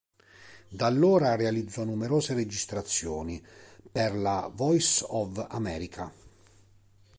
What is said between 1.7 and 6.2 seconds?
numerose registrazioni per la Voice of America.